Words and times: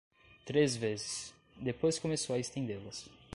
Três 0.47 0.75
vezes; 0.75 1.31
depois 1.57 1.99
começou 1.99 2.35
a 2.35 2.39
estendê-las. 2.39 3.07